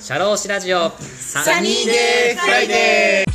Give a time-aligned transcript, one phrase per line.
[0.00, 0.90] シャローシラジオ。
[0.90, 3.32] Sunny Day Friday。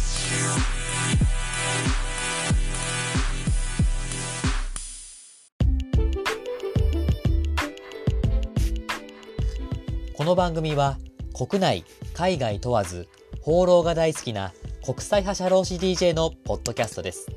[10.13, 10.97] この番組は
[11.33, 13.07] 国内海外問わず
[13.39, 14.51] 放浪が大好きな
[14.83, 17.27] 国際派社労士 DJ のポッドキャストです。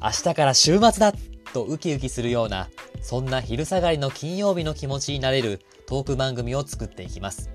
[0.00, 1.12] 明日から週末だ
[1.52, 2.70] とウキウキするような
[3.02, 7.50] そんな昼下がりの金曜日の気持ちになれるトーク番組を作っていきます。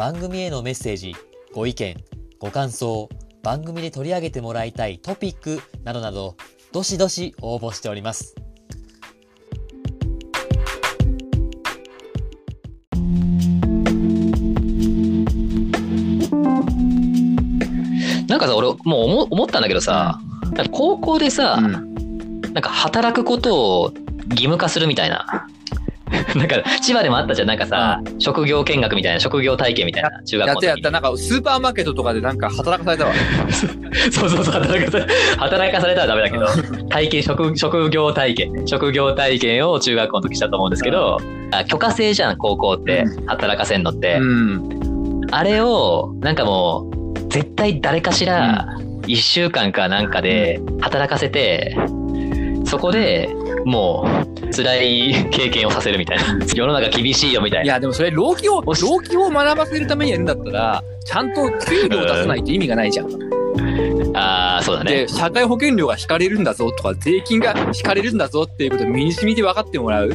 [0.00, 1.14] 番組へのメッセージ
[1.52, 1.94] ご意見
[2.38, 3.10] ご感想
[3.42, 6.38] 番組で取り上げてもらいたいトピックなどなど
[6.72, 8.34] どしどし応募しております
[18.26, 20.18] なんかさ、俺、もう思思ったんだけどさ、
[20.72, 23.92] 高校でさ、なんか働くことを
[24.30, 25.46] 義務化するみたいな。
[26.34, 27.48] なんか、千葉でもあったじゃん。
[27.48, 30.90] なんかさ、職業見学みたいな、職業体験みたいな、中学校やったやった。
[30.90, 33.12] なんかスーパーマーケットとかでなんか働かされたわ。
[34.10, 35.06] そうそうそう、働かさ
[35.38, 36.46] 働かされたらダメだけど、
[36.88, 38.62] 体験、職、職業体験ね。
[38.66, 41.18] 職業体験を中学校の時したと思うんですけど、
[41.52, 43.04] あ許可制じゃん、高校って。
[43.26, 44.18] 働かせんのって。
[44.18, 45.20] うん。
[45.30, 48.66] あれを、なんかもう、絶対誰かしら、
[49.06, 51.76] 一週間かなんかで働かせて、
[52.70, 53.28] そこで
[53.64, 54.06] も
[54.46, 56.46] う、辛い経験をさせるみたいな。
[56.54, 57.64] 世の中厳しいよみたいな。
[57.64, 63.08] いやでもそれ労基をもし労基を学ばせるためにやるんだったらちゃんと給料を出さないと意味がないじゃん。
[64.16, 65.08] ああ、そうだねで。
[65.08, 70.12] 社会保険料が引かれるんだぞとか税金が引かれるんだぞっていうことを身に染みて分かってもらう。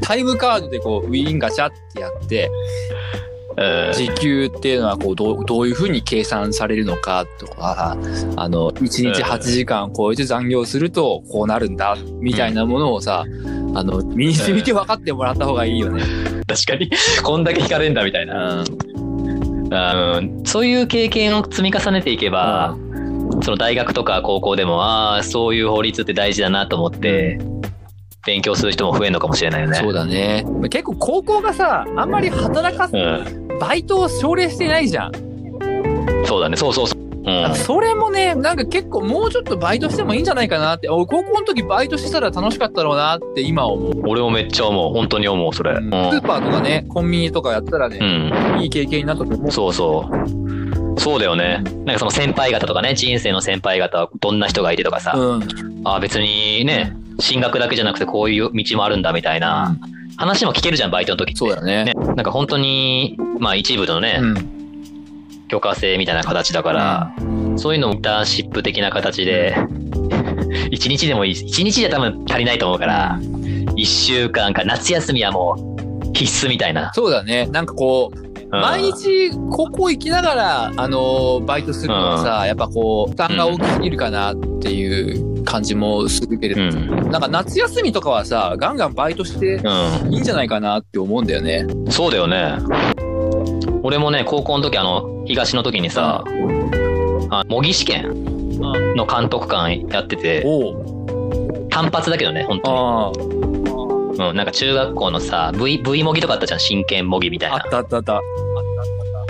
[0.00, 2.99] タイムカードでこうウィーンガチャってやってうん
[3.56, 7.96] 時給っていうのはこうどうどういうふうに計算されるのかとか
[8.36, 13.24] あの1日8時間超えて残業するとこうなるんだみたいなものをさ、
[13.74, 16.02] あの身に染みて分かってもらった方がいいよね。
[16.46, 16.90] 確かに。
[17.22, 18.64] こんだけ引かれんだみたいな。
[20.16, 20.42] うん。
[20.44, 22.76] そういう経験を積み重ねていけば、
[23.42, 27.38] その大学とか高校でも、ああ、そういう法律って大事だなと思って、
[28.26, 29.76] 勉強する人も増えるのかもしれないよね。
[29.76, 30.44] そうだね。
[30.70, 33.58] 結構高校がさ、あんまり働かす、うん。
[33.58, 35.12] バイトを奨励してないじゃん。
[36.26, 36.56] そうだね。
[36.56, 37.00] そうそうそう。
[37.22, 37.54] うん。
[37.54, 40.88] それもね、なんか結構もうちょっとバイトしてもいいんじゃないかなって。
[40.88, 44.02] 俺高校の時バイトしてたら楽しかったろうなって今思う。
[44.06, 44.92] 俺もめっちゃ思う。
[44.92, 45.72] 本当に思う、それ。
[45.72, 45.90] うん。
[45.90, 48.62] スーパーとかね、コンビニとかやったらね、うん。
[48.62, 49.50] いい経験になったと思う。
[49.50, 51.00] そうそう。
[51.00, 51.62] そうだよね。
[51.86, 55.42] なんかその先輩方とかね、人生の先輩方はどんな人がいてとかさ、うん。
[55.84, 59.76] ああ、別にね、進学だけじゃなくてこういう道もあるんだみたいな
[60.16, 61.38] 話も聞けるじゃん、バイトの時って。
[61.38, 61.84] そうだね。
[61.84, 61.94] ね。
[61.94, 64.60] なんか本当に、まあ一部のね、うん。
[65.48, 67.14] 許可制みたいな形だから、
[67.56, 69.56] そういうのをインターンシップ的な形で、
[70.70, 73.18] 一日でもいい、一日じゃ多分足りないと思うから、
[73.76, 76.92] 一週間か、夏休みはもう必須みたいな。
[76.94, 77.46] そうだね。
[77.46, 87.10] なんかこう、うん毎日高校行きながら、あのーバイトするのはさ、やっぱこう、負担が大きすぎるかなっていう感じもするけれうど、ん。
[87.10, 91.62] なんか夏休みとかはさ、ガンガンバイトしてういいんじゃないかなって思うんだよね。
[91.64, 91.90] ん。
[91.90, 92.54] そうだよね。
[93.82, 96.22] 俺もね、高校の時、あの、東の時にさ、
[97.30, 98.24] あ模擬試験
[98.94, 100.44] の監督官やってて、
[101.70, 104.28] 単発だけどね、本当あに。
[104.28, 107.54] うん、なんか中学校のさ、V、V 模擬とかあったじゃん、真剣模擬みたいあ。
[107.54, 107.70] あなっ。
[107.70, 108.20] たあったあった。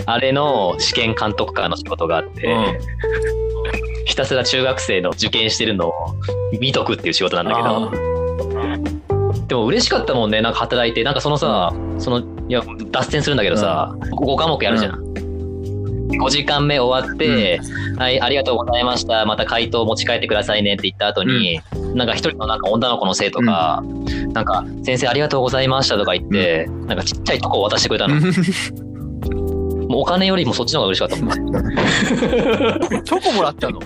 [0.07, 3.50] あれの試験監督官の仕事があって、うん
[4.11, 5.93] ひたすら中学生の受験してるのを
[6.61, 12.19] 見とくっていう仕事なんだけあど、でも嬉しかったもんね、なんか働いて、なんかそのさ、その、
[12.49, 12.61] いや、
[12.91, 15.11] 脱線するんだけどさ、5科目やるじゃん。
[16.11, 17.61] 5時間目終わって、
[17.97, 19.25] はい、ありがとうございました。
[19.27, 21.61] また回答持ち帰ってくださいねって言った後に、
[21.95, 23.81] なんか一人のなんか女の子の生徒が、
[24.33, 28.21] なんか、先生ありがとうございましたとか言って、なんかちっちゃいとこを渡してくれたの。
[29.99, 31.35] お金よりもそっちの方が嬉しかったもん。
[33.05, 33.81] チョコもらったの？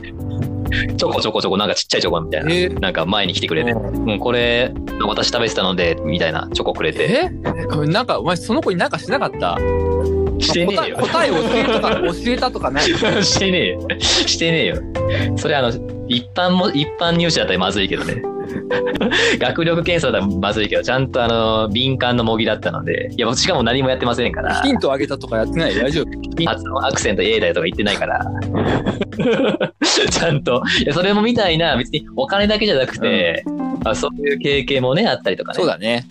[0.97, 2.53] ちょこちょこちょこなんかちっちゃいチョコみたいな。
[2.53, 4.72] えなんか前に来てくれて、うん、これ、
[5.06, 7.31] 私食べてたので、みたいなチョコくれて。
[7.31, 7.31] え？
[7.87, 9.56] なんかお前その子になんかしなかった？
[10.41, 10.97] してねえよ。
[10.98, 12.84] 答え教えるとか教えたとかない
[13.22, 13.80] してねえよ。
[14.00, 14.77] してねえよ。
[15.36, 15.68] それあの、
[16.09, 18.21] 一般も、一般入試だったらまずいけどね。
[19.39, 28.24] 学力検査だまずいけど、ちゃんとあの、敏感の模擬だったので、いや、しかも何もやってませんから、ヒントあげたとかやってない大丈夫発音アクセント A だよとか言ってないから、
[30.10, 33.45] ちゃんと、いや、それもみたいな、別にお金だけじゃなくて、
[33.84, 35.57] あそういう経験もね、あったりとかね。
[35.57, 36.07] そうだね。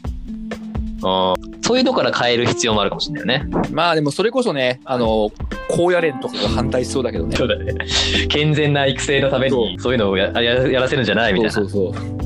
[1.04, 1.62] うん。
[1.62, 3.68] そういうのから変える必要もあるかもしれないよね。
[3.72, 5.32] まあでもそれこそねあの
[5.70, 7.36] 高野連とかが反対しそうだけどね。
[7.36, 7.74] そうだね。
[8.30, 11.52] 健全な育成のために、そういうのをやややらせるんじゃないみたいな。
[11.52, 12.23] そうそうそう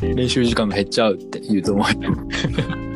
[0.00, 2.12] 練習時間が減っちゃうって言うと思うよ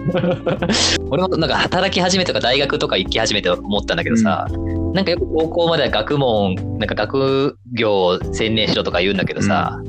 [1.10, 4.46] 俺もなんか働き始めとか大学とか行き始めて思ったんだけどさ、
[4.92, 9.80] なんかよく高校までは学問、なんか学業を専念しろとか言うんだけどさ、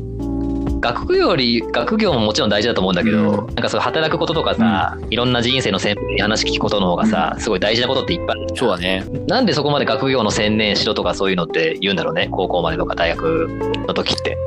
[0.80, 8.48] 学業より、学業ももちろん大事だと思うんだけど、うんなんかそう働くこととかさ、いろんな人生の先輩に話聞くことの方がさ、すごい大事なことっていっぱいある。
[8.56, 9.04] そうだね。
[9.28, 13.48] なんでそこまで学業の専念しろとかそういうのって言うんだろうね、高校までとか大学
[13.88, 14.38] の時って。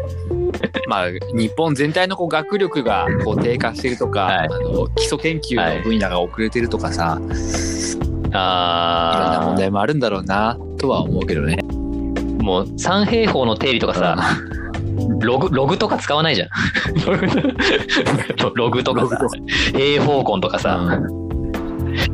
[0.88, 4.46] まあ、日本全体のこう学力がこう低下してるとか、はい。
[4.46, 7.30] あの基礎研究の分野が遅れてるとかさ、い、ろん
[8.30, 11.58] なあ問題もあるんだろうなとは思うけどね。
[11.62, 14.16] ーもう三平方の定理とかさ、
[15.20, 16.48] ログ、ログとか使わないじゃん。
[18.54, 19.18] ログとかさ、
[19.76, 20.98] 平方根とかさ、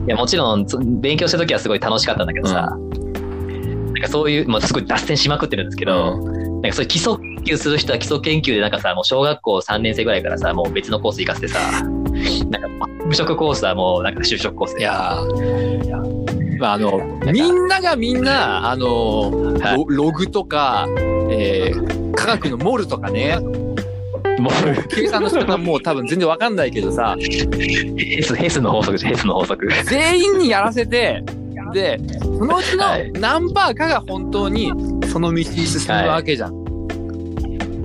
[0.06, 11.58] いや、もちろん、つ勉強した時はすごい楽しかったんだけどさ、なんかそういう、まあ、すごい脱線しまくってるんですけど、なんかそういう基礎研究する人は基礎研究でなんかさ、もう小学校3年生ぐらいからさ、もう別のコース行かせてさ、
[12.50, 14.80] なんか無職コースはもうなんか就職コースで。
[14.80, 16.58] いやー。
[16.58, 17.00] まあ、あの、
[17.32, 19.30] みんながみんな、あの、
[19.60, 19.76] はい。
[19.76, 20.86] ロログとか、
[21.30, 23.38] えー科学のモルとかね、
[24.38, 29.68] もう、計算の仕方もう多分全然わかんないけどさ、ヘス、ヘスの法則じゃんヘスの法則。
[29.84, 31.22] 全員にやらせて、
[31.72, 33.12] で、そのうちのはい。
[33.12, 34.72] 何パーかが本当に
[35.08, 36.54] その道に進むわけじゃん。
[36.54, 36.63] や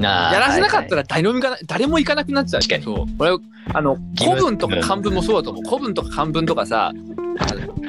[0.01, 2.61] やらせなかったら、ら誰も行かな誰も行かなくなっちゃう。
[2.61, 3.05] 確かにそう。
[3.19, 3.37] 俺、
[3.73, 5.63] あの、古文とか漢文もそうだと思う。
[5.63, 6.91] 古文とか漢文とかさ、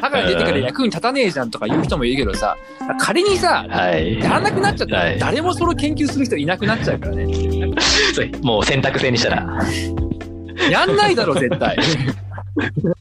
[0.01, 2.57] 歯が出てから役に立たねえじゃんとか言う人もいるけどさ、
[2.99, 4.19] 仮にさ、はい。
[4.19, 7.27] やらなくなっちゃったらはい誰もそれを研究する人いなくなっちゃうからね。
[8.43, 9.47] もう選択制にしたら、
[10.71, 11.77] やんないだろ、絶対。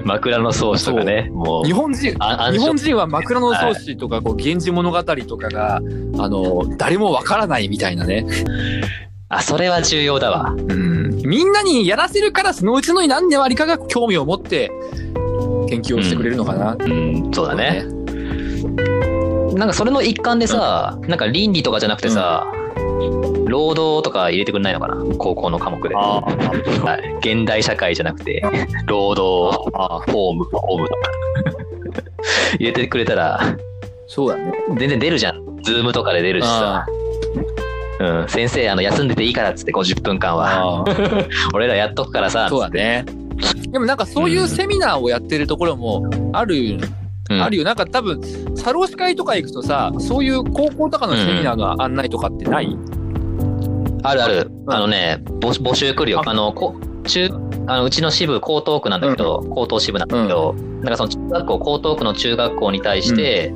[0.04, 8.26] 枕草子とかね、もう日、本人、あ日本人は枕草子とか、こう、源氏物語とかが、あの、誰もわからないみたいなね。
[9.28, 10.54] あ、それは重要だわ。
[10.56, 11.16] うん。
[11.24, 14.70] みんなにやらせるから、そのうちの何で割かが興味を持って、
[15.68, 16.76] 研究をしてくれるのかな。
[16.78, 17.84] うん、そうだね。
[19.54, 22.46] なんかそれの一環でさ、なんか倫理とかじゃなくてさ、
[23.46, 24.96] 労働とか入れてくんないのかな？
[25.18, 25.94] 高校の科目で。
[27.20, 28.42] 現代社会じゃなくて、
[28.86, 31.00] 労働、あ、ホーム、ホームとか。
[32.58, 33.56] 入れてくれたら、
[34.06, 34.52] そうだね。
[34.78, 35.62] 全然出るじゃん。
[35.62, 36.86] Zoom とかで出るしさ。
[38.00, 40.84] うん、先生、あの、休んでていいからっつって50分間は。
[41.54, 42.48] 俺らやっとくからさ。
[42.48, 43.04] そうだね。
[43.70, 46.80] でもなんかそういうセミナーをやってるところもある、うん
[47.40, 47.64] あるよ。
[47.64, 48.20] なんか多分、
[48.64, 52.78] 社労士会とか行くとさ、そういう高校とかのセミナーの案内とかってない、
[54.02, 54.50] あるある。
[54.66, 54.72] うん。
[54.72, 56.22] あのね、募募集来るよ。
[56.24, 56.32] あ。
[56.32, 56.74] の、こ
[57.06, 57.28] 中、
[57.66, 63.52] あのうちの支部、江東区なんだけど、江東支部なんだけど、なんかその中学校、江東区の中学校に対して、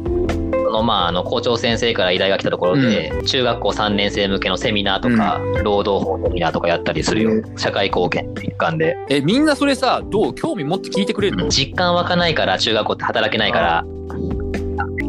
[0.66, 7.42] そのまあ、あの校長先生から依頼が来たところで、中学校3年生向けのセミナーとか、労働法セミナーとかやったりするよ。
[7.56, 8.94] 社会貢献の一環で。
[9.08, 10.34] え、みんなそれさ、どう？
[10.34, 11.48] 興味持って聞いてくれるの？
[11.48, 13.86] 実感湧かないから、中学校って働けないから、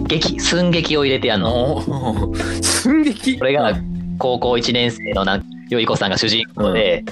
[0.09, 1.77] 劇、寸劇を入れてやんの。
[1.77, 2.63] おー。
[2.63, 3.39] 寸劇？
[3.39, 3.73] これが
[4.17, 7.05] 高校1年生のなんよいこさんが主人公で、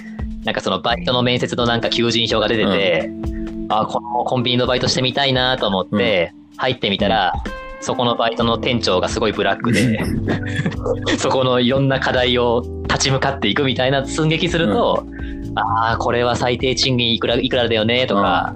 [0.43, 3.09] なんかそのバイトの面接のなんか求人票が出てて、
[3.69, 7.33] あこのコンビニのバイトしてみたいなと思って入ってみたら、
[7.81, 9.99] そこのバイトの店長がすごいブラックで、
[11.17, 15.05] そこのいろんな課題を立ち向かっていくみたいな寸劇すると、
[15.55, 18.55] ああこれは最低賃金いくらいくらだよねとか、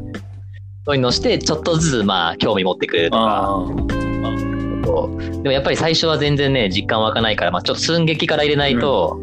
[0.85, 4.00] そういうのをしてちょっとずつまあ興味持ってくれるとか。
[4.81, 9.19] あーそうでもやっぱり最初は全然ね、実感湧かないから、まあ、ちょっと寸劇から入れないと、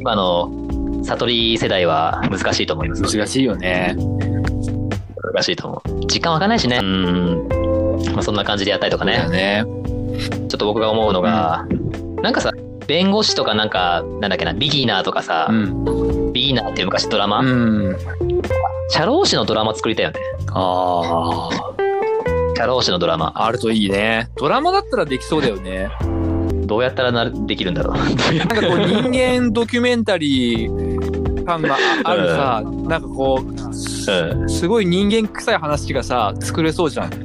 [0.00, 0.50] 今の
[1.04, 3.02] 悟り世代は難しいと思います。
[3.02, 3.96] 難しいよね。
[5.32, 6.06] 難しいと思う。
[6.06, 6.78] 実感湧かないしね。
[6.78, 7.48] うん。
[8.12, 9.28] まあ、そんな感じでやったりとかね。
[9.28, 9.64] ね。
[10.28, 11.66] ちょっと僕が思うのが、
[12.22, 12.52] なんかさ、
[12.86, 16.32] 弁護士とかなんか、なんだっけな、ビギナーとかさ、うん。
[16.32, 17.96] ビギナーっていう昔ドラマ、うん。
[18.90, 20.20] 社労士のドラマ作りたいよね。
[20.52, 21.50] あ
[22.58, 23.26] 社労士のドラマ。
[23.36, 24.30] あ、あるといいね。
[24.34, 25.90] ドラマだったらできそうだよね。
[26.66, 27.96] どうやったらなるできるんだろう。
[27.96, 37.14] なんかこう人間ドキュメンタリー感があるさ、なんかこうう、すごい人間臭い話がさ、作れそうじゃん。
[37.14, 37.16] う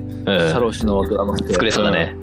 [0.45, 1.51] んサロシのドラマって。
[1.51, 2.15] 作れそうだね。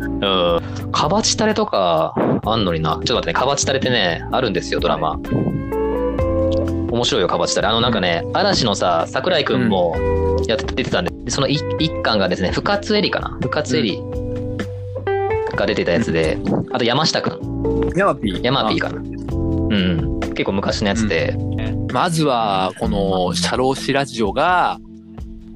[0.00, 0.60] うん。
[0.90, 2.94] カバチタレとかあんのにな。
[2.94, 5.20] ちょっと待ってね、カバチタレってね、あるんですよ、ドラマ。
[6.96, 7.68] 面白いよ、カバチタレ。
[7.68, 9.94] あの、なんかね、嵐のさ、桜井くんも
[10.48, 13.36] やって出てたんで、その一一巻がですね、深津絵里かな？
[13.40, 14.02] 深津絵里
[15.56, 16.38] が出てたやつで、
[16.72, 17.98] あと山下くん、うん。
[17.98, 18.42] ヤマピー。
[18.42, 18.96] ヤマピーかな。
[18.96, 20.20] うん。
[20.20, 21.36] 結構昔のやつで、
[21.92, 24.78] まずは、この、社労士ラジオが、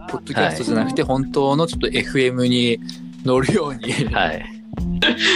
[0.09, 2.79] ポッドキャストじゃなくて、本当のちょっと FM に
[3.25, 4.45] 乗るように、はい。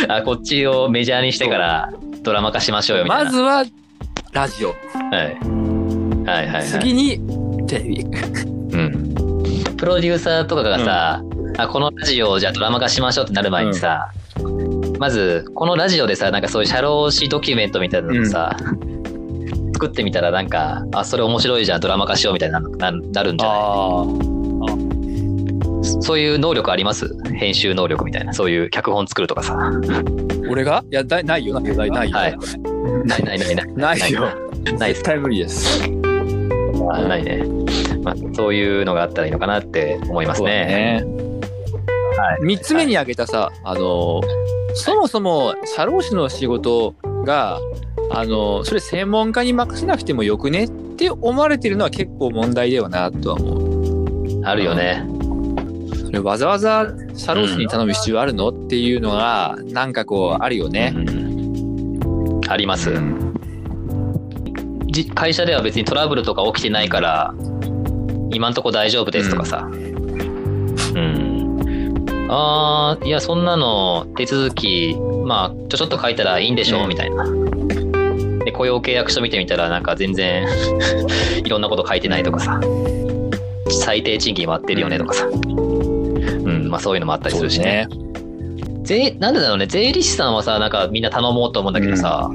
[0.08, 1.92] あ、こっちをメジャーにしてから
[2.22, 3.24] ドラマ化しましょうよ、みたいな。
[3.24, 3.64] まずは、
[4.32, 4.68] ラジオ。
[4.68, 4.74] は
[5.24, 5.63] い。
[6.26, 6.62] はいはいはい。
[6.64, 7.20] 次に、
[7.66, 8.04] テレビ。
[9.76, 11.22] プロデューサーとかがさ、
[11.58, 14.10] あこのラジオをじゃあドラマ化しましょうってなる前にさ、
[14.98, 18.56] まずこのラジオでさなんかそういう社労士ドキュメントみたいなのをさ、
[19.74, 23.58] 作ってみたらなんかあそれ面白いじゃんドラマ化しようみたいなななるんじゃない？
[23.58, 24.04] あ
[26.00, 27.14] そういう能力あります？
[27.34, 29.70] 編集能力みたいなそういう脚本作るとかさあ、
[30.48, 30.82] 俺が？
[30.90, 31.60] いや、だないよ。
[31.60, 32.16] ないないよ。
[32.16, 32.36] はい
[33.04, 34.22] ないないないないないよ。
[34.78, 35.82] ない絶対無理です。
[36.96, 37.44] あないね、
[38.02, 41.04] まあ、そういうのがあったらいいのかなって思いますねね。
[42.40, 44.20] 三つ目に挙げたさ、あの、
[44.74, 47.58] そもそも社労士の仕事が、
[48.10, 54.44] あの、それ専門家に任せなくてもよくねって思われてるのは結構問題だよなとは思う。
[54.44, 55.06] あるよね
[56.04, 60.92] それわざわざ社労士に頼む必要あるのっていうのが、なんかこう、あるよね。
[60.94, 61.24] うん
[62.48, 62.90] あります、
[64.94, 67.34] じ会社では別にトラブルとか起きてないから
[68.30, 69.68] 今んとこ大丈夫ですとかさ。
[69.68, 69.76] う
[70.96, 76.88] ん、あーいやそんなの手続きまあちょちょっと書いたらいいんでしょ、うん。
[76.88, 77.24] みたいな。
[78.44, 80.46] で雇用契約書見てみたらなんか全然
[81.44, 82.60] いろんなこと書いてないとかさ。
[83.70, 85.26] 最低賃金割ってるよねとかさ。
[85.26, 87.86] うんまあそういうのもあったりするしね。
[87.86, 88.04] ね。
[88.82, 89.66] 税なんでだろうね。
[89.66, 92.30] 税理士さんはさなんかみんな頼もうと思うんだけどさ、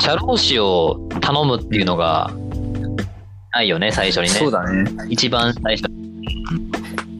[0.00, 2.30] 社労士を頼むっていうのが
[3.52, 4.28] ないよね最初にね。
[4.28, 4.90] そうだね。
[5.08, 5.90] 一番最初。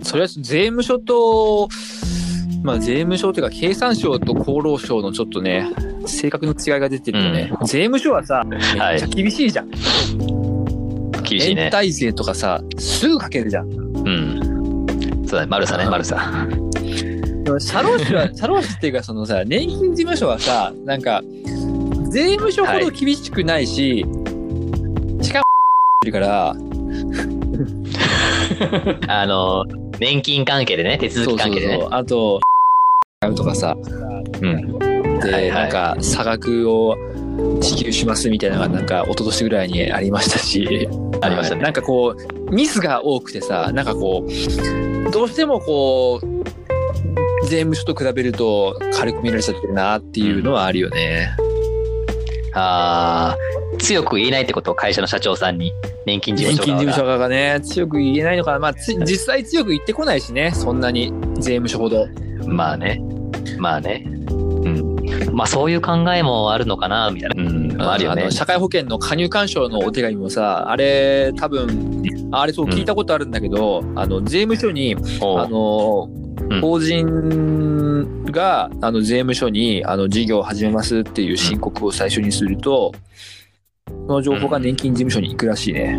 [0.03, 1.69] それは税務署と、
[2.63, 5.71] まあ税務署っていうか経産省と厚労省のちょっとね、
[6.07, 7.53] 性格の違いが出てるよね。
[7.63, 9.71] 税務署はさ、めっちゃ厳しいじゃん。
[11.23, 11.65] 厳しいね。
[11.65, 13.69] 延滞税とかさ、すぐかけるじゃん。
[13.69, 13.75] う
[14.09, 14.87] ん。
[15.27, 15.47] そうだね。
[15.47, 16.49] マルサねマルサ
[17.59, 21.23] 社労士は、社労士っていうかそのさ、年金事務所はさ、なんか、
[22.11, 24.05] 税務署ほど厳しくないし、
[25.23, 25.45] しかも、
[26.03, 26.51] いるから、
[29.07, 29.65] あの
[30.01, 31.75] 年金関係でね手続き関係でね。
[31.75, 31.99] そうそうそう。
[31.99, 32.41] あと、
[33.37, 33.77] とかさ、
[34.43, 34.79] うん。
[35.21, 35.51] で、はいはい。
[35.51, 36.97] なんか差額を
[37.63, 40.89] 支給しますみたいなのがなんか一昨年ぐらいにありましたし、
[41.23, 41.63] ありましたね。
[41.63, 51.37] なんかこうミスが多くてさ、なんかこうどうしてもこう税務署と比べると軽く見られちゃってるなっていうのはあるよね。
[52.63, 55.73] あー強く言えないってことを会社の社長さんに
[56.05, 56.79] 年金事年務所側が。
[56.79, 62.07] 金事務所側がね強く言えないのかな、まあつ実際強く言ってこないしね、そんなに税務署ほど。
[62.47, 63.01] まあね。
[63.59, 64.05] まあね。
[64.07, 64.33] う
[64.69, 64.97] ん。
[65.33, 67.43] まあそういう考えもあるのかなみたいな。
[67.43, 67.77] うん。
[67.77, 68.25] まああるよね。
[68.25, 72.03] の社会保険の加入干渉のお手紙もさ、あれ多分
[72.33, 75.01] あれそう聞いたことあるんだけど、あの税務署にあ
[75.49, 76.17] のう。
[76.17, 76.20] ん
[76.61, 82.93] 法人があの税務署にあの事業を始めますっていう申告を最初にすると、
[83.87, 85.99] その情報が年金事務所に行くらしいね。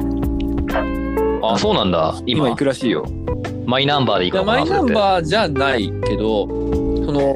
[1.44, 2.16] あそうなんだ。
[2.26, 2.48] 今？
[2.48, 3.06] 今行くらしいよ。
[3.66, 6.54] マイナンバーでいいやくのかなマイナンーバーじゃないけど、そ
[7.12, 7.34] の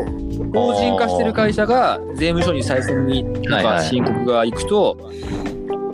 [0.53, 4.97] 法人化してる会社が税務署に最初になんか申告が行くと、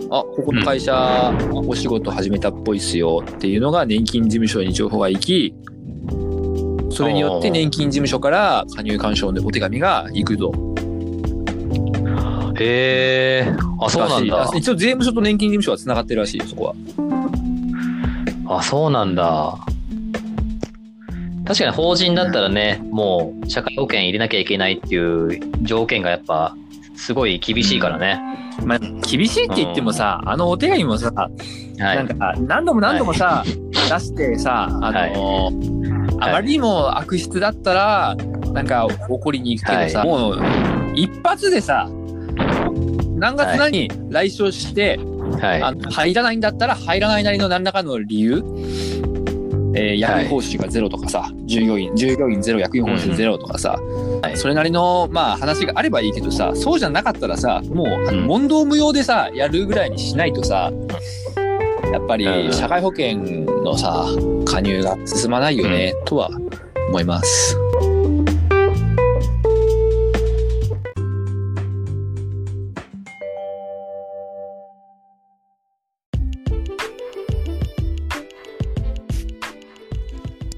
[0.09, 5.55] あここの会社お仕事始めたっぽいっすよっていうのが年金事務所に情報が行き、
[6.91, 10.53] それによって年金事務所から加入干渉のお手紙が行くと。
[12.59, 14.51] へえあそうなんだ。
[14.53, 16.75] 一応税務署と年金事務所はつながってるらしいよ、そこは。
[18.47, 19.57] あそうなんだ。
[21.45, 26.55] 確かに法人だったらねもう社会保険入れなきゃいけないっていう条件がやっぱ
[26.95, 28.21] すごい厳しいからね、
[28.63, 31.77] まあ、厳しいって言ってもさ、あのお手紙もさ、はい。
[31.77, 35.51] なんか何度も何度もさ、出してさ、あの
[36.19, 38.15] あまりにも悪質だったら、
[38.53, 40.07] なんか怒りに行くけどさ、はい。
[40.07, 40.41] もう
[40.95, 41.89] 一発でさ、
[43.15, 44.99] 何月何に来所して、
[45.39, 45.63] はい。
[45.63, 48.43] あの入らないんだったら入らないなりの何らかの理由、
[49.75, 53.79] えー役員報酬がゼロとかさ、従業員、従業員ゼロ、役員報酬ゼロとかさ、
[54.21, 54.37] はい。
[54.37, 60.71] それなりの、まあ、話があればいいけどさ、そうじゃなかったらさ、もう、問答無用でさ、やるぐらいにしないとさ、
[61.91, 63.17] やっぱうんり社会保険
[63.63, 64.05] のさ、
[64.45, 66.29] 加入が進まないよね、とは
[66.89, 67.57] 思います。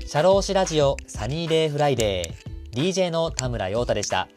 [0.06, 4.28] 社労士ラジオ Sunny Day Friday DJ の田村陽太でした。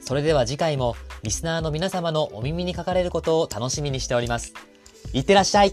[0.00, 4.52] それでは次回もリスナーの皆様のお耳にかかれることを楽しみにしております。
[5.14, 5.72] いってらっしゃい